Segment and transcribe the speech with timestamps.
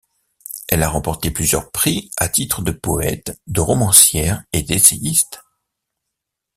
[0.67, 5.43] Elle a remporté plusieurs prix à titre de poète, de romancière et d'essayiste.